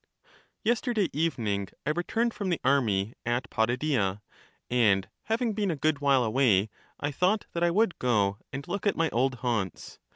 Yesterday 0.63 1.09
evening 1.13 1.67
I 1.85 1.91
returned 1.91 2.33
from 2.33 2.49
the 2.49 2.59
army 2.63 3.13
at 3.23 3.51
Potidaea, 3.51 4.21
and 4.67 5.07
having 5.25 5.53
been 5.53 5.69
a 5.69 5.75
good 5.75 5.99
while 6.01 6.23
away, 6.23 6.71
I 6.99 7.11
thought 7.11 7.45
that 7.53 7.61
I 7.63 7.69
would 7.69 7.99
go 7.99 8.39
and 8.51 8.67
look 8.67 8.87
at 8.87 8.95
my 8.97 9.11
old 9.11 9.35
haunts. 9.45 9.99